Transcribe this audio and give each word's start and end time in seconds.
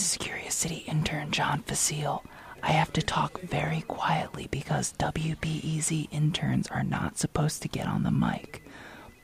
This 0.00 0.12
is 0.12 0.16
Curious 0.16 0.54
City 0.54 0.82
intern 0.86 1.30
John 1.30 1.60
Facile. 1.60 2.24
I 2.62 2.68
have 2.68 2.90
to 2.94 3.02
talk 3.02 3.38
very 3.42 3.82
quietly 3.82 4.48
because 4.50 4.94
WBEZ 4.94 6.08
interns 6.10 6.68
are 6.68 6.82
not 6.82 7.18
supposed 7.18 7.60
to 7.60 7.68
get 7.68 7.86
on 7.86 8.02
the 8.02 8.10
mic. 8.10 8.62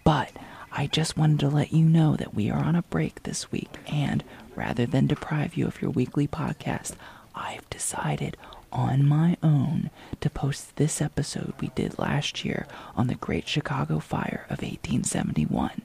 But 0.04 0.32
I 0.70 0.86
just 0.86 1.16
wanted 1.16 1.40
to 1.40 1.48
let 1.48 1.72
you 1.72 1.82
know 1.82 2.14
that 2.16 2.34
we 2.34 2.50
are 2.50 2.62
on 2.62 2.76
a 2.76 2.82
break 2.82 3.22
this 3.22 3.50
week, 3.50 3.70
and 3.86 4.22
rather 4.54 4.84
than 4.84 5.06
deprive 5.06 5.56
you 5.56 5.66
of 5.66 5.80
your 5.80 5.92
weekly 5.92 6.28
podcast, 6.28 6.92
I've 7.34 7.68
decided 7.70 8.36
on 8.70 9.08
my 9.08 9.38
own 9.42 9.88
to 10.20 10.28
post 10.28 10.76
this 10.76 11.00
episode 11.00 11.54
we 11.58 11.68
did 11.68 11.98
last 11.98 12.44
year 12.44 12.66
on 12.94 13.06
the 13.06 13.14
Great 13.14 13.48
Chicago 13.48 13.98
Fire 13.98 14.44
of 14.50 14.60
1871. 14.60 15.80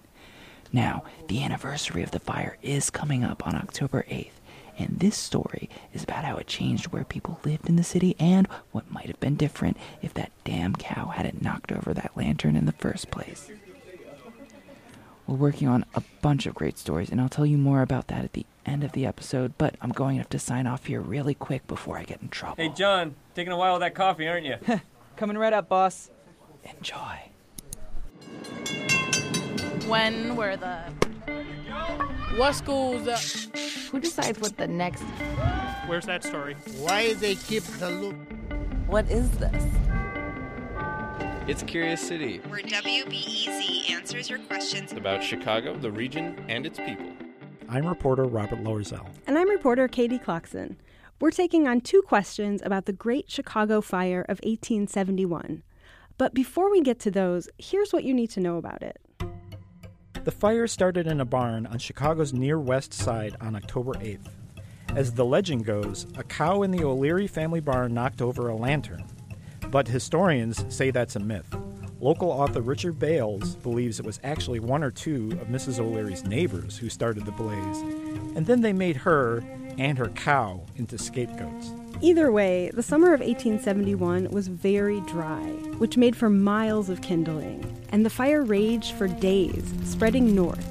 Now, 0.73 1.05
the 1.29 1.43
anniversary 1.43 2.03
of 2.03 2.11
the 2.11 2.19
fire 2.19 2.57
is 2.61 2.89
coming 2.89 3.23
up 3.23 3.47
on 3.47 3.55
October 3.55 4.05
8th, 4.09 4.31
and 4.77 4.99
this 4.99 5.17
story 5.17 5.69
is 5.93 6.03
about 6.03 6.23
how 6.25 6.37
it 6.37 6.47
changed 6.47 6.87
where 6.87 7.03
people 7.03 7.39
lived 7.43 7.69
in 7.69 7.75
the 7.75 7.83
city 7.83 8.15
and 8.19 8.47
what 8.71 8.91
might 8.91 9.07
have 9.07 9.19
been 9.19 9.35
different 9.35 9.77
if 10.01 10.13
that 10.13 10.31
damn 10.43 10.75
cow 10.75 11.07
hadn't 11.07 11.41
knocked 11.41 11.71
over 11.71 11.93
that 11.93 12.15
lantern 12.15 12.55
in 12.55 12.65
the 12.65 12.71
first 12.71 13.11
place. 13.11 13.49
We're 15.27 15.35
working 15.37 15.67
on 15.67 15.85
a 15.95 16.01
bunch 16.21 16.45
of 16.45 16.55
great 16.55 16.77
stories, 16.77 17.09
and 17.09 17.21
I'll 17.21 17.29
tell 17.29 17.45
you 17.45 17.57
more 17.57 17.81
about 17.81 18.07
that 18.07 18.25
at 18.25 18.33
the 18.33 18.45
end 18.65 18.83
of 18.83 18.91
the 18.91 19.05
episode, 19.05 19.53
but 19.57 19.75
I'm 19.81 19.91
going 19.91 20.15
to 20.15 20.19
have 20.19 20.29
to 20.29 20.39
sign 20.39 20.67
off 20.67 20.85
here 20.85 20.99
really 20.99 21.33
quick 21.35 21.65
before 21.67 21.97
I 21.97 22.03
get 22.03 22.21
in 22.21 22.29
trouble. 22.29 22.55
Hey, 22.57 22.69
John, 22.69 23.15
taking 23.35 23.53
a 23.53 23.57
while 23.57 23.73
with 23.73 23.81
that 23.81 23.95
coffee, 23.95 24.27
aren't 24.27 24.45
you? 24.45 24.57
Coming 25.15 25.37
right 25.37 25.53
up, 25.53 25.69
boss. 25.69 26.09
Enjoy. 26.63 26.97
When 29.87 30.35
were 30.35 30.57
the. 30.57 30.79
What 32.37 32.53
school's 32.53 33.05
that? 33.05 33.19
Who 33.91 33.99
decides 33.99 34.39
what 34.39 34.55
the 34.55 34.69
next. 34.69 35.01
Where's 35.85 36.05
that 36.05 36.23
story? 36.23 36.55
Why 36.77 37.13
they 37.15 37.35
keep 37.35 37.63
the 37.63 37.89
loop? 37.89 38.15
What 38.87 39.11
is 39.11 39.29
this? 39.31 39.65
It's 41.45 41.61
Curious 41.63 41.99
City. 41.99 42.37
where 42.47 42.61
WBEZ 42.61 43.91
answers 43.91 44.29
your 44.29 44.39
questions 44.39 44.93
about 44.93 45.21
Chicago, 45.21 45.75
the 45.77 45.91
region, 45.91 46.41
and 46.47 46.65
its 46.65 46.79
people. 46.79 47.11
I'm 47.67 47.85
reporter 47.85 48.23
Robert 48.23 48.63
Loerzel. 48.63 49.05
And 49.27 49.37
I'm 49.37 49.49
reporter 49.49 49.89
Katie 49.89 50.19
Klocksin. 50.19 50.77
We're 51.19 51.31
taking 51.31 51.67
on 51.67 51.81
two 51.81 52.01
questions 52.01 52.61
about 52.63 52.85
the 52.85 52.93
Great 52.93 53.29
Chicago 53.29 53.81
Fire 53.81 54.21
of 54.21 54.39
1871. 54.43 55.63
But 56.17 56.33
before 56.33 56.71
we 56.71 56.79
get 56.79 56.97
to 57.01 57.11
those, 57.11 57.49
here's 57.57 57.91
what 57.91 58.05
you 58.05 58.13
need 58.13 58.29
to 58.29 58.39
know 58.39 58.55
about 58.55 58.83
it. 58.83 59.00
The 60.23 60.31
fire 60.31 60.67
started 60.67 61.07
in 61.07 61.19
a 61.19 61.25
barn 61.25 61.65
on 61.65 61.79
Chicago's 61.79 62.31
near 62.31 62.59
west 62.59 62.93
side 62.93 63.35
on 63.41 63.55
October 63.55 63.93
8th. 63.93 64.29
As 64.89 65.13
the 65.13 65.25
legend 65.25 65.65
goes, 65.65 66.05
a 66.15 66.23
cow 66.23 66.61
in 66.61 66.69
the 66.69 66.83
O'Leary 66.83 67.25
family 67.25 67.59
barn 67.59 67.95
knocked 67.95 68.21
over 68.21 68.47
a 68.47 68.55
lantern. 68.55 69.03
But 69.69 69.87
historians 69.87 70.63
say 70.69 70.91
that's 70.91 71.15
a 71.15 71.19
myth. 71.19 71.51
Local 71.99 72.29
author 72.29 72.61
Richard 72.61 72.99
Bales 72.99 73.55
believes 73.55 73.99
it 73.99 74.05
was 74.05 74.19
actually 74.23 74.59
one 74.59 74.83
or 74.83 74.91
two 74.91 75.29
of 75.41 75.47
Mrs. 75.47 75.79
O'Leary's 75.79 76.23
neighbors 76.23 76.77
who 76.77 76.89
started 76.89 77.25
the 77.25 77.31
blaze, 77.31 77.81
and 78.35 78.45
then 78.45 78.61
they 78.61 78.73
made 78.73 78.97
her 78.97 79.43
and 79.79 79.97
her 79.97 80.09
cow 80.09 80.67
into 80.75 80.99
scapegoats. 80.99 81.71
Either 82.03 82.31
way, 82.31 82.71
the 82.73 82.81
summer 82.81 83.13
of 83.13 83.19
1871 83.19 84.31
was 84.31 84.47
very 84.47 85.01
dry, 85.01 85.43
which 85.77 85.97
made 85.97 86.15
for 86.15 86.31
miles 86.31 86.89
of 86.89 86.99
kindling, 86.99 87.79
and 87.91 88.03
the 88.03 88.09
fire 88.09 88.41
raged 88.41 88.93
for 88.93 89.07
days, 89.07 89.71
spreading 89.83 90.33
north. 90.33 90.67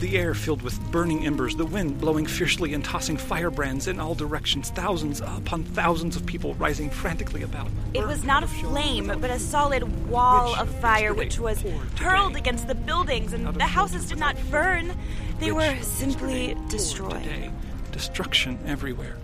The 0.00 0.16
air 0.16 0.32
filled 0.32 0.62
with 0.62 0.80
burning 0.90 1.26
embers, 1.26 1.56
the 1.56 1.66
wind 1.66 2.00
blowing 2.00 2.24
fiercely 2.24 2.72
and 2.72 2.82
tossing 2.82 3.18
firebrands 3.18 3.86
in 3.86 4.00
all 4.00 4.14
directions, 4.14 4.70
thousands 4.70 5.20
upon 5.20 5.62
thousands 5.62 6.16
of 6.16 6.24
people 6.24 6.54
rising 6.54 6.88
frantically 6.88 7.42
about. 7.42 7.68
It 7.92 8.06
was 8.06 8.24
not 8.24 8.42
a 8.42 8.48
flame, 8.48 9.12
but 9.20 9.30
a 9.30 9.38
solid 9.38 10.08
wall 10.08 10.54
of 10.58 10.70
fire 10.76 11.12
which 11.12 11.38
was 11.38 11.62
hurled 11.98 12.34
against 12.34 12.66
the 12.66 12.74
buildings, 12.74 13.34
and 13.34 13.46
the 13.46 13.64
houses 13.64 14.06
did 14.06 14.18
not 14.18 14.36
burn. 14.50 14.94
They 15.38 15.52
were 15.52 15.76
simply 15.82 16.56
destroyed. 16.70 17.22
Today, 17.24 17.50
destruction 17.92 18.58
everywhere. 18.64 19.18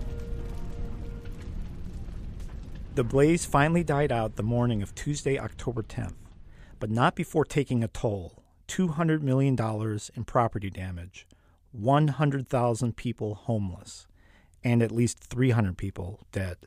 The 2.97 3.03
blaze 3.03 3.45
finally 3.45 3.83
died 3.83 4.11
out 4.11 4.37
the 4.37 4.41
morning 4.41 4.81
of 4.81 4.95
Tuesday, 4.95 5.37
October 5.37 5.83
10th, 5.83 6.15
but 6.79 6.89
not 6.89 7.13
before 7.13 7.45
taking 7.45 7.83
a 7.83 7.87
toll 7.87 8.41
$200 8.67 9.21
million 9.21 9.55
in 10.15 10.23
property 10.23 10.71
damage, 10.71 11.27
100,000 11.73 12.97
people 12.97 13.35
homeless, 13.35 14.07
and 14.63 14.81
at 14.81 14.91
least 14.91 15.19
300 15.19 15.77
people 15.77 16.25
dead. 16.31 16.57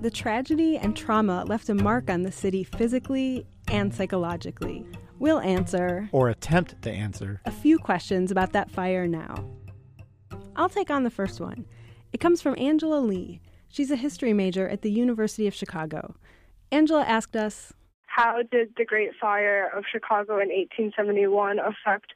The 0.00 0.10
tragedy 0.12 0.78
and 0.78 0.96
trauma 0.96 1.42
left 1.42 1.68
a 1.68 1.74
mark 1.74 2.08
on 2.08 2.22
the 2.22 2.30
city 2.30 2.62
physically 2.62 3.44
and 3.66 3.92
psychologically. 3.92 4.86
We'll 5.18 5.40
answer, 5.40 6.08
or 6.12 6.28
attempt 6.28 6.80
to 6.82 6.92
answer, 6.92 7.40
a 7.44 7.50
few 7.50 7.80
questions 7.80 8.30
about 8.30 8.52
that 8.52 8.70
fire 8.70 9.08
now. 9.08 9.34
I'll 10.54 10.68
take 10.68 10.90
on 10.90 11.02
the 11.02 11.10
first 11.10 11.40
one. 11.40 11.66
It 12.12 12.20
comes 12.20 12.40
from 12.40 12.54
Angela 12.56 13.00
Lee. 13.00 13.40
She's 13.74 13.90
a 13.90 13.96
history 13.96 14.32
major 14.32 14.68
at 14.68 14.82
the 14.82 14.90
University 14.92 15.48
of 15.48 15.54
Chicago. 15.54 16.14
Angela 16.70 17.02
asked 17.02 17.34
us 17.34 17.72
How 18.06 18.38
did 18.48 18.68
the 18.76 18.84
Great 18.84 19.10
Fire 19.20 19.68
of 19.76 19.82
Chicago 19.90 20.34
in 20.34 20.46
1871 20.48 21.58
affect 21.58 22.12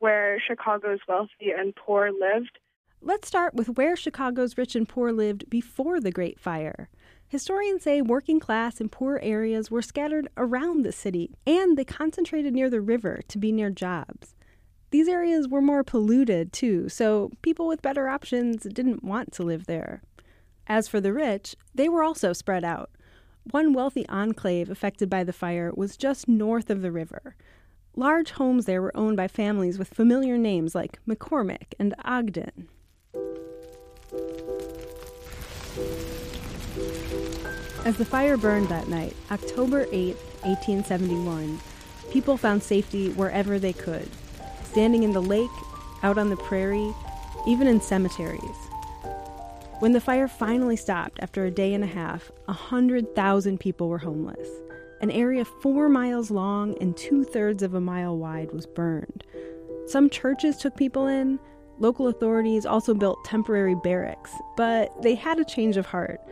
where 0.00 0.42
Chicago's 0.44 0.98
wealthy 1.06 1.52
and 1.56 1.72
poor 1.76 2.10
lived? 2.10 2.58
Let's 3.00 3.28
start 3.28 3.54
with 3.54 3.76
where 3.76 3.94
Chicago's 3.94 4.58
rich 4.58 4.74
and 4.74 4.88
poor 4.88 5.12
lived 5.12 5.48
before 5.48 6.00
the 6.00 6.10
Great 6.10 6.40
Fire. 6.40 6.88
Historians 7.28 7.84
say 7.84 8.02
working 8.02 8.40
class 8.40 8.80
and 8.80 8.90
poor 8.90 9.20
areas 9.22 9.70
were 9.70 9.82
scattered 9.82 10.26
around 10.36 10.82
the 10.82 10.90
city, 10.90 11.36
and 11.46 11.78
they 11.78 11.84
concentrated 11.84 12.52
near 12.52 12.68
the 12.68 12.80
river 12.80 13.20
to 13.28 13.38
be 13.38 13.52
near 13.52 13.70
jobs. 13.70 14.34
These 14.90 15.06
areas 15.06 15.46
were 15.46 15.62
more 15.62 15.84
polluted, 15.84 16.52
too, 16.52 16.88
so 16.88 17.30
people 17.42 17.68
with 17.68 17.80
better 17.80 18.08
options 18.08 18.64
didn't 18.64 19.04
want 19.04 19.32
to 19.34 19.44
live 19.44 19.66
there. 19.66 20.02
As 20.66 20.88
for 20.88 21.00
the 21.00 21.12
rich, 21.12 21.54
they 21.74 21.88
were 21.88 22.02
also 22.02 22.32
spread 22.32 22.64
out. 22.64 22.90
One 23.50 23.72
wealthy 23.72 24.08
enclave 24.08 24.70
affected 24.70 25.08
by 25.08 25.24
the 25.24 25.32
fire 25.32 25.72
was 25.74 25.96
just 25.96 26.28
north 26.28 26.70
of 26.70 26.82
the 26.82 26.90
river. 26.90 27.36
Large 27.94 28.32
homes 28.32 28.66
there 28.66 28.82
were 28.82 28.96
owned 28.96 29.16
by 29.16 29.28
families 29.28 29.78
with 29.78 29.88
familiar 29.88 30.36
names 30.36 30.74
like 30.74 30.98
McCormick 31.06 31.74
and 31.78 31.94
Ogden. 32.04 32.68
As 37.84 37.96
the 37.96 38.04
fire 38.04 38.36
burned 38.36 38.68
that 38.68 38.88
night, 38.88 39.14
October 39.30 39.86
8, 39.92 40.16
1871, 40.42 41.60
people 42.10 42.36
found 42.36 42.62
safety 42.62 43.10
wherever 43.10 43.58
they 43.58 43.72
could 43.72 44.08
standing 44.76 45.04
in 45.04 45.12
the 45.12 45.22
lake, 45.22 45.48
out 46.02 46.18
on 46.18 46.28
the 46.28 46.36
prairie, 46.36 46.92
even 47.46 47.66
in 47.66 47.80
cemeteries. 47.80 48.68
When 49.80 49.92
the 49.92 50.00
fire 50.00 50.26
finally 50.26 50.76
stopped 50.76 51.18
after 51.20 51.44
a 51.44 51.50
day 51.50 51.74
and 51.74 51.84
a 51.84 51.86
half, 51.86 52.32
100,000 52.46 53.60
people 53.60 53.90
were 53.90 53.98
homeless. 53.98 54.48
An 55.02 55.10
area 55.10 55.44
four 55.44 55.90
miles 55.90 56.30
long 56.30 56.74
and 56.80 56.96
two 56.96 57.24
thirds 57.24 57.62
of 57.62 57.74
a 57.74 57.80
mile 57.80 58.16
wide 58.16 58.52
was 58.52 58.64
burned. 58.64 59.22
Some 59.86 60.08
churches 60.08 60.56
took 60.56 60.76
people 60.76 61.06
in. 61.06 61.38
Local 61.78 62.08
authorities 62.08 62.64
also 62.64 62.94
built 62.94 63.22
temporary 63.26 63.74
barracks, 63.74 64.32
but 64.56 64.90
they 65.02 65.14
had 65.14 65.38
a 65.38 65.44
change 65.44 65.76
of 65.76 65.84
heart. 65.84 66.22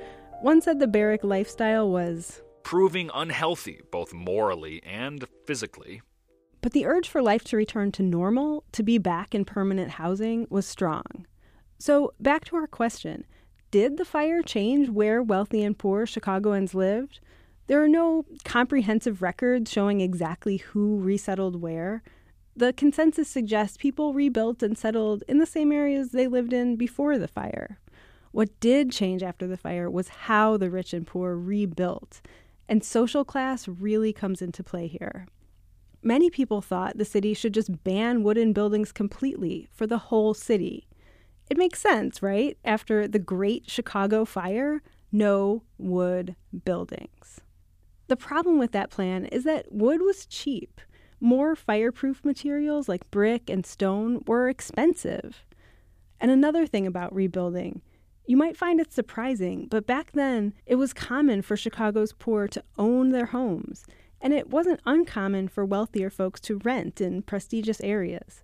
One 0.41 0.62
said 0.62 0.78
the 0.81 0.87
barrack 0.87 1.22
lifestyle 1.22 1.91
was 1.91 2.41
proving 2.62 3.11
unhealthy, 3.12 3.82
both 3.93 4.15
morally 4.15 4.82
and 4.84 5.22
physically. 5.47 6.00
But 6.62 6.72
the 6.72 6.87
urge 6.87 7.11
for 7.11 7.21
life 7.21 7.44
to 7.44 7.59
return 7.59 7.93
to 7.93 8.03
normal, 8.03 8.65
to 8.72 8.82
be 8.82 8.97
back 8.97 9.34
in 9.34 9.44
permanent 9.44 9.91
housing, 9.91 10.46
was 10.49 10.67
strong. 10.67 11.26
So, 11.84 12.14
back 12.19 12.46
to 12.46 12.56
our 12.56 12.66
question 12.66 13.26
Did 13.70 13.98
the 13.98 14.06
fire 14.06 14.40
change 14.40 14.88
where 14.88 15.22
wealthy 15.22 15.62
and 15.62 15.76
poor 15.76 16.06
Chicagoans 16.06 16.75
lived? 16.75 17.20
There 17.66 17.82
are 17.84 17.88
no 17.88 18.25
comprehensive 18.42 19.20
records 19.20 19.70
showing 19.70 20.00
exactly 20.00 20.56
who 20.56 20.98
resettled 20.98 21.60
where. 21.60 22.02
The 22.56 22.72
consensus 22.72 23.28
suggests 23.28 23.76
people 23.76 24.14
rebuilt 24.14 24.62
and 24.62 24.78
settled 24.78 25.25
in 25.28 25.40
the 25.40 25.44
same 25.44 25.72
areas 25.72 26.12
they 26.12 26.26
lived 26.26 26.54
in 26.54 26.76
before 26.76 27.19
the 27.19 27.28
fire. 27.28 27.78
What 28.32 28.58
did 28.60 28.90
change 28.90 29.22
after 29.22 29.46
the 29.46 29.58
fire 29.58 29.90
was 29.90 30.08
how 30.08 30.56
the 30.56 30.70
rich 30.70 30.94
and 30.94 31.06
poor 31.06 31.36
rebuilt, 31.36 32.22
and 32.66 32.82
social 32.82 33.26
class 33.26 33.69
really 33.69 34.14
comes 34.14 34.40
into 34.40 34.64
play 34.64 34.86
here. 34.86 35.26
Many 36.02 36.31
people 36.31 36.62
thought 36.62 36.96
the 36.96 37.04
city 37.04 37.34
should 37.34 37.52
just 37.52 37.84
ban 37.84 38.22
wooden 38.22 38.54
buildings 38.54 38.90
completely 38.90 39.69
for 39.70 39.86
the 39.86 39.98
whole 39.98 40.32
city. 40.32 40.86
It 41.50 41.58
makes 41.58 41.81
sense, 41.81 42.23
right? 42.23 42.56
After 42.64 43.06
the 43.06 43.19
Great 43.19 43.70
Chicago 43.70 44.25
Fire, 44.25 44.82
no 45.12 45.62
wood 45.79 46.37
buildings. 46.64 47.41
The 48.06 48.17
problem 48.17 48.58
with 48.58 48.73
that 48.73 48.91
plan 48.91 49.26
is 49.26 49.44
that 49.44 49.73
wood 49.73 50.02
was 50.02 50.26
cheap. 50.26 50.81
More 51.20 51.55
fireproof 51.55 52.25
materials 52.25 52.88
like 52.88 53.11
brick 53.11 53.49
and 53.49 53.64
stone 53.64 54.23
were 54.26 54.49
expensive. 54.49 55.44
And 56.20 56.31
another 56.31 56.67
thing 56.67 56.87
about 56.87 57.14
rebuilding, 57.14 57.82
you 58.26 58.37
might 58.37 58.56
find 58.56 58.81
it 58.81 58.93
surprising, 58.93 59.67
but 59.70 59.87
back 59.87 60.12
then 60.12 60.55
it 60.67 60.76
was 60.76 60.93
common 60.93 61.43
for 61.43 61.56
Chicago's 61.56 62.12
poor 62.12 62.49
to 62.49 62.64
own 62.79 63.11
their 63.11 63.26
homes, 63.26 63.85
and 64.20 64.32
it 64.32 64.49
wasn't 64.49 64.81
uncommon 64.87 65.49
for 65.49 65.64
wealthier 65.64 66.08
folks 66.08 66.41
to 66.41 66.58
rent 66.64 67.00
in 67.00 67.23
prestigious 67.23 67.81
areas. 67.82 68.43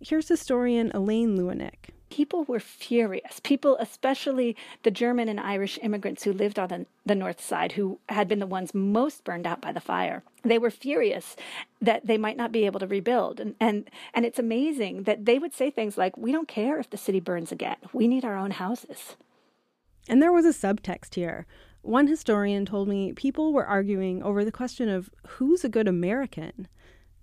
Here's 0.00 0.28
historian 0.28 0.90
Elaine 0.92 1.36
Lewinnek. 1.36 1.90
People 2.12 2.44
were 2.44 2.60
furious. 2.60 3.40
People, 3.42 3.78
especially 3.78 4.54
the 4.82 4.90
German 4.90 5.30
and 5.30 5.40
Irish 5.40 5.78
immigrants 5.80 6.24
who 6.24 6.32
lived 6.34 6.58
on 6.58 6.68
the, 6.68 6.86
the 7.06 7.14
north 7.14 7.40
side, 7.42 7.72
who 7.72 8.00
had 8.10 8.28
been 8.28 8.38
the 8.38 8.46
ones 8.46 8.74
most 8.74 9.24
burned 9.24 9.46
out 9.46 9.62
by 9.62 9.72
the 9.72 9.80
fire, 9.80 10.22
they 10.42 10.58
were 10.58 10.70
furious 10.70 11.36
that 11.80 12.06
they 12.06 12.18
might 12.18 12.36
not 12.36 12.52
be 12.52 12.66
able 12.66 12.80
to 12.80 12.86
rebuild. 12.86 13.40
And, 13.40 13.54
and, 13.58 13.88
and 14.12 14.26
it's 14.26 14.38
amazing 14.38 15.04
that 15.04 15.24
they 15.24 15.38
would 15.38 15.54
say 15.54 15.70
things 15.70 15.96
like, 15.96 16.14
We 16.18 16.32
don't 16.32 16.46
care 16.46 16.78
if 16.78 16.90
the 16.90 16.98
city 16.98 17.18
burns 17.18 17.50
again, 17.50 17.78
we 17.94 18.06
need 18.06 18.26
our 18.26 18.36
own 18.36 18.50
houses. 18.50 19.16
And 20.06 20.20
there 20.20 20.32
was 20.32 20.44
a 20.44 20.48
subtext 20.48 21.14
here. 21.14 21.46
One 21.80 22.08
historian 22.08 22.66
told 22.66 22.88
me 22.88 23.14
people 23.14 23.54
were 23.54 23.64
arguing 23.64 24.22
over 24.22 24.44
the 24.44 24.52
question 24.52 24.90
of 24.90 25.08
who's 25.26 25.64
a 25.64 25.70
good 25.70 25.88
American. 25.88 26.68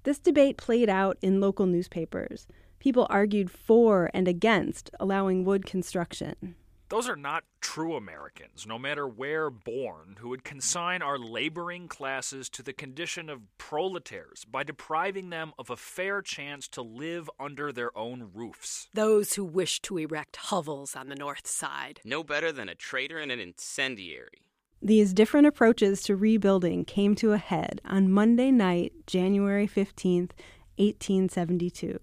This 0.01 0.17
debate 0.17 0.57
played 0.57 0.89
out 0.89 1.19
in 1.21 1.39
local 1.39 1.67
newspapers 1.67 2.47
people 2.79 3.05
argued 3.09 3.51
for 3.51 4.09
and 4.13 4.27
against 4.27 4.89
allowing 4.99 5.45
wood 5.45 5.65
construction. 5.65 6.55
Those 6.89 7.07
are 7.07 7.15
not 7.15 7.43
true 7.61 7.95
Americans, 7.95 8.65
no 8.65 8.79
matter 8.79 9.07
where 9.07 9.51
born, 9.51 10.15
who 10.19 10.29
would 10.29 10.43
consign 10.43 11.03
our 11.03 11.19
laboring 11.19 11.87
classes 11.87 12.49
to 12.49 12.63
the 12.63 12.73
condition 12.73 13.29
of 13.29 13.41
proletaires 13.59 14.43
by 14.49 14.63
depriving 14.63 15.29
them 15.29 15.53
of 15.59 15.69
a 15.69 15.77
fair 15.77 16.23
chance 16.23 16.67
to 16.69 16.81
live 16.81 17.29
under 17.39 17.71
their 17.71 17.95
own 17.95 18.31
roofs. 18.33 18.87
Those 18.95 19.33
who 19.33 19.45
wish 19.45 19.79
to 19.81 19.99
erect 19.99 20.37
hovels 20.37 20.95
on 20.95 21.09
the 21.09 21.15
north 21.15 21.45
side. 21.45 22.01
No 22.03 22.23
better 22.23 22.51
than 22.51 22.69
a 22.69 22.75
traitor 22.75 23.19
and 23.19 23.31
an 23.31 23.39
incendiary. 23.39 24.41
These 24.81 25.13
different 25.13 25.45
approaches 25.45 26.01
to 26.03 26.15
rebuilding 26.15 26.85
came 26.85 27.13
to 27.15 27.33
a 27.33 27.37
head 27.37 27.81
on 27.85 28.11
Monday 28.11 28.49
night, 28.49 28.93
January 29.05 29.67
15th, 29.67 30.31
1872. 30.77 31.99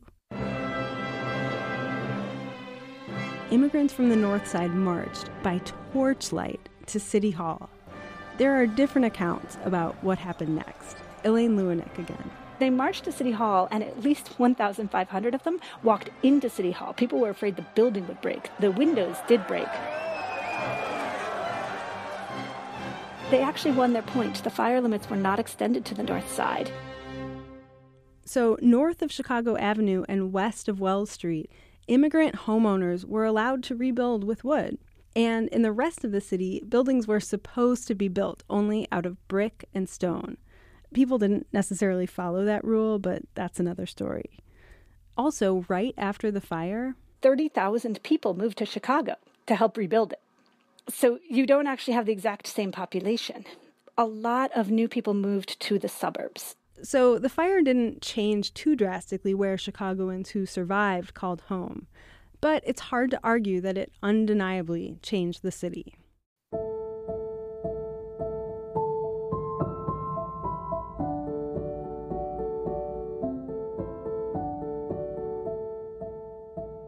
Immigrants 3.52 3.94
from 3.94 4.08
the 4.08 4.16
North 4.16 4.48
Side 4.48 4.74
marched 4.74 5.30
by 5.44 5.60
torchlight 5.92 6.68
to 6.86 6.98
City 6.98 7.30
Hall. 7.30 7.70
There 8.38 8.60
are 8.60 8.66
different 8.66 9.04
accounts 9.04 9.56
about 9.64 9.94
what 10.02 10.18
happened 10.18 10.56
next. 10.56 10.96
Elaine 11.24 11.56
Lewinnek 11.56 11.96
again. 11.96 12.30
They 12.58 12.70
marched 12.70 13.04
to 13.04 13.12
City 13.12 13.30
Hall, 13.30 13.68
and 13.70 13.84
at 13.84 14.02
least 14.02 14.40
1,500 14.40 15.32
of 15.32 15.44
them 15.44 15.60
walked 15.84 16.10
into 16.24 16.50
City 16.50 16.72
Hall. 16.72 16.92
People 16.92 17.20
were 17.20 17.30
afraid 17.30 17.54
the 17.54 17.64
building 17.76 18.08
would 18.08 18.20
break. 18.20 18.50
The 18.58 18.72
windows 18.72 19.16
did 19.28 19.46
break. 19.46 19.68
They 23.30 23.42
actually 23.42 23.72
won 23.72 23.92
their 23.92 24.02
point. 24.02 24.42
The 24.42 24.50
fire 24.50 24.80
limits 24.80 25.08
were 25.08 25.16
not 25.16 25.38
extended 25.38 25.84
to 25.84 25.94
the 25.94 26.02
north 26.02 26.32
side. 26.32 26.72
So, 28.24 28.58
north 28.60 29.02
of 29.02 29.12
Chicago 29.12 29.56
Avenue 29.56 30.04
and 30.08 30.32
west 30.32 30.68
of 30.68 30.80
Wells 30.80 31.10
Street, 31.10 31.48
immigrant 31.88 32.34
homeowners 32.34 33.04
were 33.04 33.24
allowed 33.24 33.62
to 33.64 33.76
rebuild 33.76 34.24
with 34.24 34.44
wood. 34.44 34.78
And 35.14 35.48
in 35.48 35.62
the 35.62 35.72
rest 35.72 36.04
of 36.04 36.12
the 36.12 36.20
city, 36.20 36.62
buildings 36.68 37.06
were 37.06 37.20
supposed 37.20 37.88
to 37.88 37.94
be 37.94 38.08
built 38.08 38.42
only 38.50 38.86
out 38.92 39.06
of 39.06 39.26
brick 39.28 39.66
and 39.72 39.88
stone. 39.88 40.36
People 40.92 41.18
didn't 41.18 41.46
necessarily 41.52 42.06
follow 42.06 42.44
that 42.44 42.64
rule, 42.64 42.98
but 42.98 43.22
that's 43.34 43.58
another 43.58 43.86
story. 43.86 44.38
Also, 45.16 45.64
right 45.68 45.94
after 45.96 46.30
the 46.30 46.40
fire, 46.40 46.94
30,000 47.22 48.02
people 48.02 48.34
moved 48.34 48.58
to 48.58 48.66
Chicago 48.66 49.16
to 49.46 49.56
help 49.56 49.76
rebuild 49.76 50.12
it. 50.12 50.20
So 50.88 51.18
you 51.28 51.46
don't 51.46 51.66
actually 51.66 51.94
have 51.94 52.06
the 52.06 52.12
exact 52.12 52.46
same 52.46 52.70
population. 52.70 53.44
A 53.98 54.04
lot 54.04 54.50
of 54.54 54.70
new 54.70 54.88
people 54.88 55.14
moved 55.14 55.58
to 55.60 55.78
the 55.78 55.88
suburbs. 55.88 56.54
So 56.82 57.18
the 57.18 57.28
fire 57.28 57.62
didn't 57.62 58.02
change 58.02 58.54
too 58.54 58.76
drastically 58.76 59.34
where 59.34 59.58
Chicagoans 59.58 60.30
who 60.30 60.46
survived 60.46 61.14
called 61.14 61.42
home, 61.42 61.86
but 62.40 62.62
it's 62.66 62.80
hard 62.80 63.10
to 63.12 63.20
argue 63.24 63.60
that 63.62 63.78
it 63.78 63.92
undeniably 64.02 64.98
changed 65.02 65.42
the 65.42 65.50
city. 65.50 65.94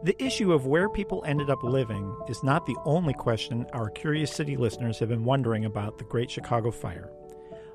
The 0.01 0.15
issue 0.23 0.53
of 0.53 0.65
where 0.65 0.87
people 0.87 1.23
ended 1.27 1.49
up 1.49 1.61
living 1.61 2.15
is 2.27 2.41
not 2.41 2.65
the 2.65 2.77
only 2.85 3.13
question 3.13 3.65
our 3.73 3.89
Curious 3.89 4.31
City 4.31 4.55
listeners 4.55 4.97
have 4.99 5.09
been 5.09 5.25
wondering 5.25 5.65
about 5.65 5.97
the 5.97 6.05
Great 6.05 6.31
Chicago 6.31 6.71
Fire. 6.71 7.11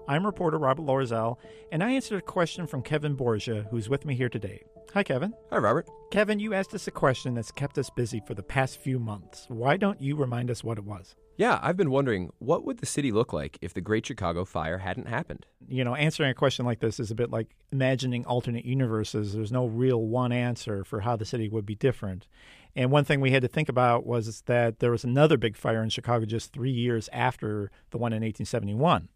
I'm 0.06 0.26
reporter 0.26 0.58
Robert 0.58 0.84
Loerzel, 0.84 1.38
and 1.72 1.82
I 1.82 1.92
answered 1.92 2.18
a 2.18 2.22
question 2.22 2.66
from 2.66 2.82
Kevin 2.82 3.14
Borgia, 3.14 3.66
who's 3.70 3.88
with 3.88 4.04
me 4.04 4.14
here 4.14 4.28
today. 4.28 4.62
Hi, 4.92 5.02
Kevin. 5.02 5.32
Hi, 5.50 5.56
Robert. 5.56 5.88
Kevin, 6.10 6.38
you 6.38 6.52
asked 6.52 6.74
us 6.74 6.86
a 6.86 6.90
question 6.90 7.34
that's 7.34 7.50
kept 7.50 7.78
us 7.78 7.88
busy 7.88 8.20
for 8.26 8.34
the 8.34 8.42
past 8.42 8.78
few 8.78 8.98
months. 8.98 9.46
Why 9.48 9.78
don't 9.78 10.00
you 10.00 10.14
remind 10.14 10.50
us 10.50 10.62
what 10.62 10.76
it 10.76 10.84
was? 10.84 11.16
Yeah, 11.36 11.58
I've 11.62 11.76
been 11.76 11.90
wondering 11.90 12.30
what 12.38 12.64
would 12.64 12.78
the 12.78 12.86
city 12.86 13.10
look 13.10 13.32
like 13.32 13.58
if 13.60 13.74
the 13.74 13.80
Great 13.80 14.06
Chicago 14.06 14.44
Fire 14.44 14.78
hadn't 14.78 15.08
happened? 15.08 15.46
You 15.66 15.84
know, 15.84 15.94
answering 15.96 16.30
a 16.30 16.34
question 16.34 16.64
like 16.64 16.78
this 16.80 17.00
is 17.00 17.10
a 17.10 17.16
bit 17.16 17.30
like 17.30 17.48
imagining 17.72 18.24
alternate 18.26 18.64
universes. 18.64 19.32
There's 19.32 19.50
no 19.50 19.66
real 19.66 20.00
one 20.00 20.30
answer 20.30 20.84
for 20.84 21.00
how 21.00 21.16
the 21.16 21.24
city 21.24 21.48
would 21.48 21.66
be 21.66 21.74
different. 21.74 22.28
And 22.76 22.90
one 22.90 23.04
thing 23.04 23.20
we 23.20 23.32
had 23.32 23.42
to 23.42 23.48
think 23.48 23.68
about 23.68 24.06
was 24.06 24.42
that 24.42 24.78
there 24.78 24.90
was 24.92 25.02
another 25.02 25.36
big 25.36 25.56
fire 25.56 25.82
in 25.82 25.88
Chicago 25.88 26.24
just 26.24 26.52
three 26.52 26.70
years 26.70 27.08
after 27.12 27.70
the 27.90 27.98
one 27.98 28.12
in 28.12 28.22
1871. 28.22 29.08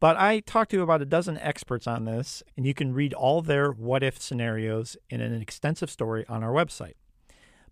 But 0.00 0.16
I 0.16 0.40
talked 0.40 0.70
to 0.72 0.82
about 0.82 1.02
a 1.02 1.06
dozen 1.06 1.38
experts 1.38 1.86
on 1.86 2.04
this, 2.04 2.42
and 2.56 2.66
you 2.66 2.74
can 2.74 2.92
read 2.92 3.14
all 3.14 3.42
their 3.42 3.70
what 3.70 4.02
if 4.02 4.20
scenarios 4.20 4.96
in 5.08 5.20
an 5.20 5.40
extensive 5.40 5.90
story 5.90 6.24
on 6.28 6.42
our 6.42 6.52
website. 6.52 6.94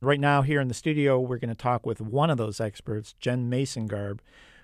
Right 0.01 0.21
now, 0.21 0.43
here 0.43 0.61
in 0.61 0.69
the 0.69 0.75
studio, 0.75 1.21
we're 1.21 1.39
going 1.39 1.49
to 1.49 1.55
talk 1.55 1.87
with 1.87 2.01
one 2.01 2.31
of 2.31 2.39
those 2.39 2.61
experts, 2.61 3.15
Jen 3.21 3.51
Masengarb, 3.51 4.19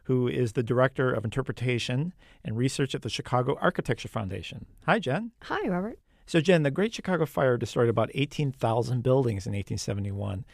who 0.05 0.27
is 0.27 0.55
the 0.55 0.63
Director 0.63 1.13
of 1.13 1.25
Interpretation 1.25 2.15
and 2.45 2.57
Research 2.57 2.95
at 2.95 3.03
the 3.03 3.11
Chicago 3.11 3.57
Architecture 3.61 4.09
Foundation. 4.09 4.67
Hi, 4.87 4.99
Jen. 4.99 5.33
Hi, 5.43 5.69
Robert. 5.69 5.99
So, 6.27 6.41
Jen, 6.41 6.63
the 6.63 6.71
Great 6.71 6.95
Chicago 6.95 7.25
Fire 7.27 7.57
destroyed 7.57 7.89
about 7.89 8.11
18,000 8.15 9.03
buildings 9.03 9.47
in 9.47 9.53
1871. 9.53 10.45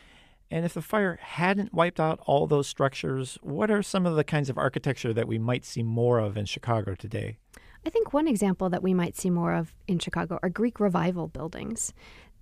And 0.54 0.64
if 0.64 0.74
the 0.74 0.82
fire 0.82 1.18
hadn't 1.20 1.74
wiped 1.74 1.98
out 1.98 2.20
all 2.26 2.46
those 2.46 2.68
structures, 2.68 3.36
what 3.42 3.72
are 3.72 3.82
some 3.82 4.06
of 4.06 4.14
the 4.14 4.22
kinds 4.22 4.48
of 4.48 4.56
architecture 4.56 5.12
that 5.12 5.26
we 5.26 5.36
might 5.36 5.64
see 5.64 5.82
more 5.82 6.20
of 6.20 6.38
in 6.38 6.46
Chicago 6.46 6.94
today? 6.94 7.38
I 7.84 7.90
think 7.90 8.12
one 8.12 8.28
example 8.28 8.70
that 8.70 8.80
we 8.80 8.94
might 8.94 9.16
see 9.16 9.30
more 9.30 9.52
of 9.52 9.74
in 9.88 9.98
Chicago 9.98 10.38
are 10.44 10.48
Greek 10.48 10.78
revival 10.78 11.26
buildings. 11.26 11.92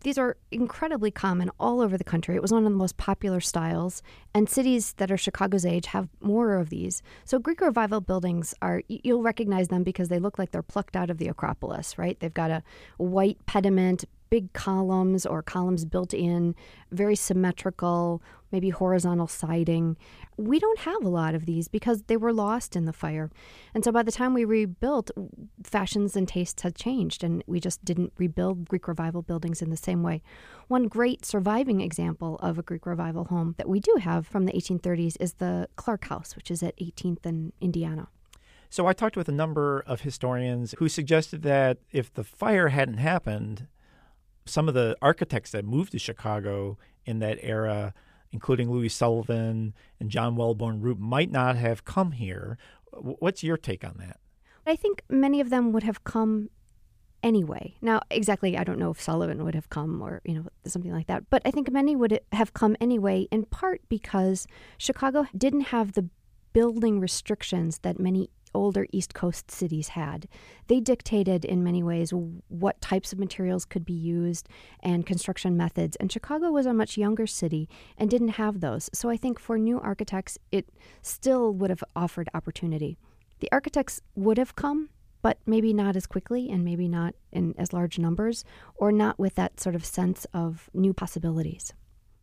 These 0.02 0.18
are 0.18 0.36
incredibly 0.50 1.10
common 1.10 1.50
all 1.58 1.80
over 1.80 1.96
the 1.96 2.04
country. 2.04 2.36
It 2.36 2.42
was 2.42 2.52
one 2.52 2.66
of 2.66 2.70
the 2.70 2.76
most 2.76 2.98
popular 2.98 3.40
styles, 3.40 4.02
and 4.34 4.46
cities 4.46 4.92
that 4.98 5.10
are 5.10 5.16
Chicago's 5.16 5.64
age 5.64 5.86
have 5.86 6.10
more 6.20 6.56
of 6.56 6.68
these. 6.68 7.02
So, 7.24 7.38
Greek 7.38 7.62
revival 7.62 8.02
buildings 8.02 8.54
are, 8.60 8.82
you'll 8.88 9.22
recognize 9.22 9.68
them 9.68 9.84
because 9.84 10.10
they 10.10 10.18
look 10.18 10.38
like 10.38 10.50
they're 10.50 10.62
plucked 10.62 10.96
out 10.96 11.08
of 11.08 11.16
the 11.16 11.28
Acropolis, 11.28 11.96
right? 11.96 12.20
They've 12.20 12.34
got 12.34 12.50
a 12.50 12.62
white 12.98 13.38
pediment, 13.46 14.04
big 14.32 14.50
columns 14.54 15.26
or 15.26 15.42
columns 15.42 15.84
built 15.84 16.14
in, 16.14 16.54
very 16.90 17.14
symmetrical, 17.14 18.22
maybe 18.50 18.70
horizontal 18.70 19.26
siding. 19.26 19.94
We 20.38 20.58
don't 20.58 20.78
have 20.78 21.04
a 21.04 21.08
lot 21.10 21.34
of 21.34 21.44
these 21.44 21.68
because 21.68 22.04
they 22.04 22.16
were 22.16 22.32
lost 22.32 22.74
in 22.74 22.86
the 22.86 22.94
fire. 22.94 23.30
And 23.74 23.84
so 23.84 23.92
by 23.92 24.02
the 24.02 24.10
time 24.10 24.32
we 24.32 24.46
rebuilt, 24.46 25.10
fashions 25.62 26.16
and 26.16 26.26
tastes 26.26 26.62
had 26.62 26.74
changed, 26.74 27.22
and 27.22 27.44
we 27.46 27.60
just 27.60 27.84
didn't 27.84 28.14
rebuild 28.16 28.70
Greek 28.70 28.88
revival 28.88 29.20
buildings 29.20 29.60
in 29.60 29.68
the 29.68 29.76
same 29.76 30.02
way. 30.02 30.22
One 30.66 30.88
great 30.88 31.26
surviving 31.26 31.82
example 31.82 32.36
of 32.36 32.58
a 32.58 32.62
Greek 32.62 32.86
revival 32.86 33.24
home 33.24 33.54
that 33.58 33.68
we 33.68 33.80
do 33.80 33.96
have 34.00 34.26
from 34.26 34.46
the 34.46 34.52
1830s 34.52 35.18
is 35.20 35.34
the 35.34 35.68
Clark 35.76 36.06
House, 36.06 36.36
which 36.36 36.50
is 36.50 36.62
at 36.62 36.74
18th 36.78 37.26
and 37.26 37.52
Indiana. 37.60 38.08
So 38.70 38.86
I 38.86 38.94
talked 38.94 39.18
with 39.18 39.28
a 39.28 39.32
number 39.32 39.84
of 39.86 40.00
historians 40.00 40.74
who 40.78 40.88
suggested 40.88 41.42
that 41.42 41.76
if 41.90 42.10
the 42.10 42.24
fire 42.24 42.68
hadn't 42.68 42.96
happened, 42.96 43.66
some 44.44 44.68
of 44.68 44.74
the 44.74 44.96
architects 45.00 45.50
that 45.52 45.64
moved 45.64 45.92
to 45.92 45.98
Chicago 45.98 46.78
in 47.04 47.18
that 47.20 47.38
era, 47.42 47.94
including 48.30 48.70
Louis 48.70 48.88
Sullivan 48.88 49.74
and 50.00 50.10
John 50.10 50.36
Wellborn 50.36 50.80
Root, 50.80 50.98
might 50.98 51.30
not 51.30 51.56
have 51.56 51.84
come 51.84 52.12
here. 52.12 52.58
What's 52.92 53.42
your 53.42 53.56
take 53.56 53.84
on 53.84 53.96
that? 53.98 54.18
I 54.66 54.76
think 54.76 55.02
many 55.08 55.40
of 55.40 55.50
them 55.50 55.72
would 55.72 55.82
have 55.82 56.04
come 56.04 56.50
anyway. 57.22 57.74
Now, 57.80 58.00
exactly, 58.10 58.56
I 58.56 58.64
don't 58.64 58.78
know 58.78 58.90
if 58.90 59.00
Sullivan 59.00 59.44
would 59.44 59.54
have 59.54 59.70
come 59.70 60.02
or, 60.02 60.20
you 60.24 60.34
know, 60.34 60.46
something 60.66 60.92
like 60.92 61.06
that, 61.06 61.30
but 61.30 61.42
I 61.44 61.50
think 61.50 61.70
many 61.70 61.94
would 61.94 62.20
have 62.32 62.52
come 62.52 62.76
anyway, 62.80 63.28
in 63.30 63.44
part 63.44 63.80
because 63.88 64.46
Chicago 64.78 65.26
didn't 65.36 65.62
have 65.62 65.92
the 65.92 66.08
building 66.52 67.00
restrictions 67.00 67.78
that 67.78 67.98
many 67.98 68.28
older 68.54 68.86
East 68.92 69.14
Coast 69.14 69.50
cities 69.50 69.88
had. 69.88 70.28
They 70.66 70.80
dictated, 70.80 71.44
in 71.44 71.64
many 71.64 71.82
ways, 71.82 72.12
what 72.48 72.80
types 72.80 73.12
of 73.12 73.18
materials 73.18 73.64
could 73.64 73.84
be 73.84 73.92
used 73.92 74.48
and 74.80 75.06
construction 75.06 75.56
methods. 75.56 75.96
And 75.96 76.10
Chicago 76.10 76.50
was 76.50 76.66
a 76.66 76.74
much 76.74 76.96
younger 76.96 77.26
city 77.26 77.68
and 77.98 78.10
didn't 78.10 78.28
have 78.30 78.60
those. 78.60 78.90
So 78.92 79.10
I 79.10 79.16
think 79.16 79.38
for 79.38 79.58
new 79.58 79.80
architects, 79.80 80.38
it 80.50 80.68
still 81.02 81.52
would 81.54 81.70
have 81.70 81.84
offered 81.94 82.28
opportunity. 82.34 82.98
The 83.40 83.50
architects 83.52 84.00
would 84.14 84.38
have 84.38 84.54
come, 84.54 84.90
but 85.20 85.38
maybe 85.46 85.72
not 85.72 85.96
as 85.96 86.06
quickly 86.06 86.50
and 86.50 86.64
maybe 86.64 86.88
not 86.88 87.14
in 87.32 87.54
as 87.58 87.72
large 87.72 87.98
numbers 87.98 88.44
or 88.74 88.92
not 88.92 89.18
with 89.18 89.34
that 89.36 89.60
sort 89.60 89.74
of 89.74 89.84
sense 89.84 90.26
of 90.32 90.68
new 90.74 90.92
possibilities. 90.92 91.72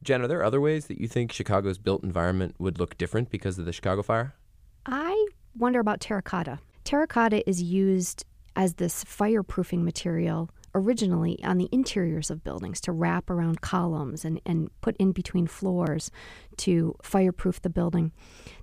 Jen, 0.02 0.22
are 0.22 0.28
there 0.28 0.44
other 0.44 0.62
ways 0.62 0.86
that 0.86 1.00
you 1.00 1.08
think 1.08 1.32
Chicago's 1.32 1.78
built 1.78 2.04
environment 2.04 2.56
would 2.58 2.80
look 2.80 2.98
different 2.98 3.30
because 3.30 3.60
of 3.60 3.66
the 3.66 3.74
Chicago 3.74 4.02
fire? 4.02 4.34
I 4.86 5.28
wonder 5.60 5.80
about 5.80 6.00
terracotta. 6.00 6.60
Terracotta 6.86 7.48
is 7.48 7.62
used 7.62 8.26
as 8.56 8.76
this 8.76 9.04
fireproofing 9.04 9.84
material 9.84 10.50
originally 10.76 11.44
on 11.44 11.58
the 11.58 11.68
interiors 11.72 12.30
of 12.30 12.44
buildings 12.44 12.80
to 12.82 12.92
wrap 12.92 13.30
around 13.30 13.62
columns 13.62 14.24
and, 14.24 14.40
and 14.46 14.70
put 14.82 14.96
in 14.98 15.12
between 15.12 15.48
floors 15.48 16.12
to 16.58 16.96
fireproof 17.02 17.62
the 17.62 17.70
building. 17.70 18.12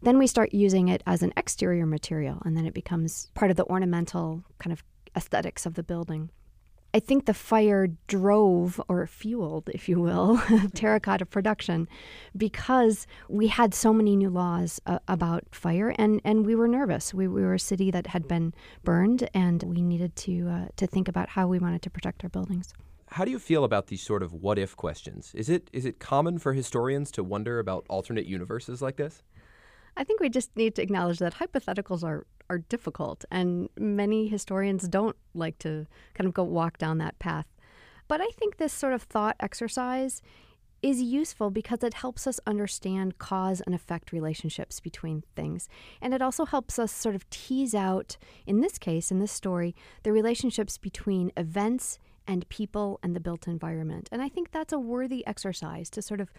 Then 0.03 0.19
we 0.19 0.27
start 0.27 0.55
using 0.55 0.89
it 0.89 1.03
as 1.07 1.23
an 1.23 1.33
exterior 1.37 1.85
material, 1.85 2.41
and 2.45 2.57
then 2.57 2.65
it 2.65 2.75
becomes 2.75 3.31
part 3.35 3.51
of 3.51 3.57
the 3.57 3.67
ornamental 3.67 4.45
kind 4.59 4.73
of 4.73 4.83
aesthetics 5.17 5.67
of 5.67 5.75
the 5.75 5.83
building. 5.83 6.31
I 6.97 6.99
think 6.99 7.27
the 7.27 7.35
fire 7.35 7.89
drove 8.07 8.81
or 8.89 9.07
fueled, 9.07 9.69
if 9.75 9.87
you 9.87 10.01
will, 10.01 10.41
terracotta 10.75 11.27
production 11.27 11.89
because 12.35 13.07
we 13.29 13.49
had 13.49 13.75
so 13.75 13.93
many 13.93 14.17
new 14.17 14.31
laws 14.31 14.81
uh, 14.87 15.01
about 15.07 15.45
fire 15.51 15.95
and, 15.99 16.23
and 16.25 16.47
we 16.47 16.55
were 16.55 16.67
nervous. 16.67 17.13
We, 17.13 17.29
we 17.29 17.43
were 17.43 17.53
a 17.53 17.61
city 17.61 17.91
that 17.91 18.07
had 18.07 18.27
been 18.27 18.55
burned 18.83 19.29
and 19.35 19.63
we 19.65 19.83
needed 19.83 20.17
to, 20.17 20.49
uh, 20.49 20.69
to 20.77 20.87
think 20.87 21.07
about 21.07 21.29
how 21.29 21.47
we 21.47 21.59
wanted 21.59 21.83
to 21.83 21.91
protect 21.91 22.25
our 22.25 22.31
buildings. 22.31 22.73
How 23.09 23.27
do 23.27 23.31
you 23.31 23.39
feel 23.39 23.65
about 23.65 23.89
these 23.89 24.01
sort 24.01 24.23
of 24.23 24.33
what 24.33 24.59
if 24.59 24.75
questions? 24.75 25.35
Is 25.35 25.51
it, 25.51 25.69
is 25.75 25.85
it 25.85 25.99
common 25.99 26.39
for 26.39 26.55
historians 26.55 27.11
to 27.11 27.23
wonder 27.23 27.59
about 27.59 27.85
alternate 27.91 28.25
universes 28.25 28.81
like 28.81 28.97
this? 28.97 29.23
I 29.97 30.05
think 30.05 30.21
we 30.21 30.29
just 30.29 30.55
need 30.57 30.75
to 30.77 30.83
acknowledge 30.83 31.19
that 31.19 31.35
hypotheticals 31.35 32.05
are 32.05 32.27
are 32.49 32.59
difficult, 32.59 33.25
and 33.31 33.69
many 33.77 34.29
historians 34.29 34.87
don't 34.87 35.17
like 35.35 35.59
to 35.59 35.85
kind 36.15 36.29
of 36.29 36.35
go 36.35 36.45
walk 36.45 36.79
down 36.79 36.99
that 36.99 37.19
path. 37.19 37.47
But 38.07 38.21
I 38.21 38.29
think 38.39 38.57
this 38.57 38.73
sort 38.73 38.93
of 38.93 39.03
thought 39.03 39.35
exercise 39.41 40.23
is 40.83 41.03
useful 41.03 41.51
because 41.51 41.83
it 41.83 41.95
helps 41.95 42.27
us 42.27 42.39
understand 42.47 43.19
cause 43.19 43.61
and 43.63 43.75
effect 43.75 44.13
relationships 44.13 44.79
between 44.79 45.25
things. 45.35 45.69
And 46.01 46.15
it 46.15 46.23
also 46.23 46.45
helps 46.45 46.79
us 46.79 46.93
sort 46.93 47.15
of 47.17 47.29
tease 47.31 47.75
out, 47.75 48.17
in 48.47 48.61
this 48.61 48.79
case, 48.79 49.11
in 49.11 49.19
this 49.19 49.33
story, 49.33 49.75
the 50.05 50.13
relationships 50.13 50.79
between 50.79 51.33
events 51.37 51.99
and 52.29 52.49
people 52.49 52.99
and 53.03 53.17
the 53.17 53.21
built 53.21 53.47
environment. 53.47 54.09
And 54.13 54.21
I 54.21 54.29
think 54.29 54.51
that's 54.51 54.73
a 54.73 54.79
worthy 54.79 55.27
exercise 55.27 55.89
to 55.91 56.03
sort 56.03 56.21
of 56.21 56.31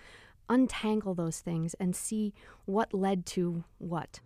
untangle 0.49 1.13
those 1.13 1.39
things 1.39 1.73
and 1.79 1.95
see 1.95 2.33
what 2.65 2.93
led 2.93 3.25
to 3.27 3.63
what. 3.77 4.19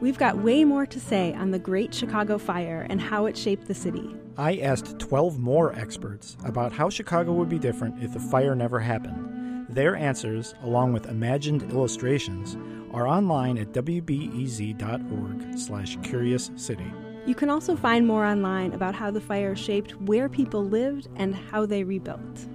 We've 0.00 0.18
got 0.18 0.38
way 0.38 0.64
more 0.64 0.86
to 0.86 0.98
say 0.98 1.34
on 1.34 1.50
the 1.50 1.58
Great 1.58 1.92
Chicago 1.92 2.38
Fire 2.38 2.86
and 2.88 3.00
how 3.00 3.26
it 3.26 3.36
shaped 3.36 3.66
the 3.66 3.74
city. 3.74 4.16
I 4.38 4.56
asked 4.58 4.98
12 4.98 5.38
more 5.38 5.74
experts 5.74 6.38
about 6.44 6.72
how 6.72 6.88
Chicago 6.88 7.32
would 7.34 7.50
be 7.50 7.58
different 7.58 8.02
if 8.02 8.14
the 8.14 8.20
fire 8.20 8.54
never 8.54 8.80
happened. 8.80 9.66
Their 9.68 9.94
answers, 9.94 10.54
along 10.62 10.94
with 10.94 11.06
imagined 11.06 11.70
illustrations, 11.70 12.56
are 12.92 13.06
online 13.06 13.58
at 13.58 13.72
wbez.org 13.72 15.58
slash 15.58 15.98
curious 16.02 16.50
city. 16.56 16.90
You 17.26 17.34
can 17.34 17.50
also 17.50 17.76
find 17.76 18.06
more 18.06 18.24
online 18.24 18.72
about 18.72 18.94
how 18.94 19.10
the 19.10 19.20
fire 19.20 19.54
shaped 19.54 20.00
where 20.00 20.28
people 20.28 20.64
lived 20.64 21.08
and 21.16 21.34
how 21.34 21.66
they 21.66 21.84
rebuilt. 21.84 22.46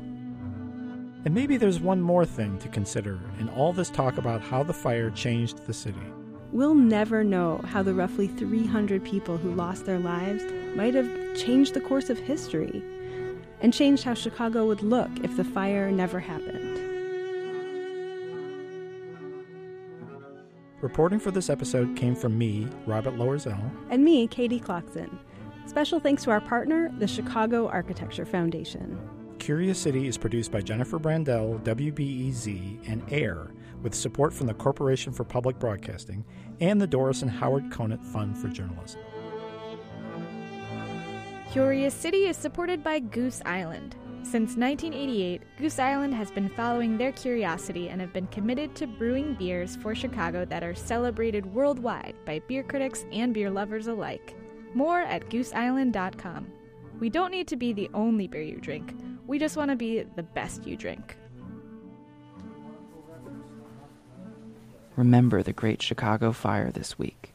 And 1.23 1.33
maybe 1.33 1.57
there's 1.57 1.79
one 1.79 2.01
more 2.01 2.25
thing 2.25 2.57
to 2.59 2.67
consider 2.69 3.19
in 3.39 3.49
all 3.49 3.73
this 3.73 3.89
talk 3.89 4.17
about 4.17 4.41
how 4.41 4.63
the 4.63 4.73
fire 4.73 5.09
changed 5.11 5.65
the 5.65 5.73
city. 5.73 5.99
We'll 6.51 6.75
never 6.75 7.23
know 7.23 7.61
how 7.65 7.83
the 7.83 7.93
roughly 7.93 8.27
300 8.27 9.03
people 9.03 9.37
who 9.37 9.53
lost 9.53 9.85
their 9.85 9.99
lives 9.99 10.43
might 10.75 10.93
have 10.93 11.35
changed 11.35 11.73
the 11.73 11.81
course 11.81 12.09
of 12.09 12.17
history 12.17 12.83
and 13.61 13.73
changed 13.73 14.03
how 14.03 14.13
Chicago 14.13 14.65
would 14.67 14.83
look 14.83 15.09
if 15.23 15.35
the 15.37 15.43
fire 15.43 15.91
never 15.91 16.19
happened. 16.19 16.94
Reporting 20.81 21.19
for 21.19 21.31
this 21.31 21.49
episode 21.49 21.95
came 21.95 22.15
from 22.15 22.37
me, 22.37 22.67
Robert 22.85 23.15
Loerzel, 23.15 23.71
and 23.89 24.03
me, 24.03 24.27
Katie 24.27 24.59
Klocksin. 24.59 25.09
Special 25.65 25.99
thanks 25.99 26.23
to 26.25 26.31
our 26.31 26.41
partner, 26.41 26.91
the 26.99 27.07
Chicago 27.07 27.67
Architecture 27.67 28.25
Foundation. 28.25 28.99
Curious 29.39 29.79
City 29.79 30.07
is 30.07 30.17
produced 30.17 30.51
by 30.51 30.61
Jennifer 30.61 30.99
Brandel, 30.99 31.61
WBEZ, 31.63 32.89
and 32.89 33.01
AIR, 33.11 33.51
with 33.83 33.95
support 33.95 34.33
from 34.33 34.47
the 34.47 34.53
Corporation 34.53 35.13
for 35.13 35.23
Public 35.23 35.59
Broadcasting 35.59 36.25
and 36.59 36.81
the 36.81 36.87
Doris 36.87 37.21
and 37.21 37.31
Howard 37.31 37.71
Conant 37.71 38.05
Fund 38.05 38.37
for 38.37 38.49
Journalism. 38.49 39.01
Curious 41.51 41.93
City 41.93 42.25
is 42.25 42.35
supported 42.35 42.83
by 42.83 42.99
Goose 42.99 43.41
Island. 43.45 43.95
Since 44.25 44.57
1988, 44.57 45.43
Goose 45.59 45.77
Island 45.77 46.15
has 46.15 46.31
been 46.31 46.49
following 46.49 46.97
their 46.97 47.11
curiosity 47.11 47.89
and 47.89 48.01
have 48.01 48.11
been 48.11 48.25
committed 48.27 48.73
to 48.75 48.87
brewing 48.87 49.35
beers 49.35 49.75
for 49.75 49.93
Chicago 49.93 50.45
that 50.45 50.63
are 50.63 50.73
celebrated 50.73 51.45
worldwide 51.45 52.15
by 52.25 52.39
beer 52.47 52.63
critics 52.63 53.05
and 53.11 53.35
beer 53.35 53.51
lovers 53.51 53.85
alike. 53.85 54.35
More 54.73 55.01
at 55.01 55.29
gooseisland.com. 55.29 56.51
We 56.99 57.09
don't 57.09 57.29
need 57.29 57.47
to 57.49 57.55
be 57.55 57.71
the 57.71 57.87
only 57.93 58.27
beer 58.27 58.41
you 58.41 58.59
drink, 58.59 58.95
we 59.27 59.37
just 59.37 59.57
want 59.57 59.69
to 59.69 59.75
be 59.75 60.01
the 60.15 60.23
best 60.23 60.65
you 60.65 60.75
drink. 60.75 61.15
Remember 64.95 65.43
the 65.43 65.53
Great 65.53 65.83
Chicago 65.83 66.31
Fire 66.31 66.71
this 66.71 66.97
week. 66.97 67.31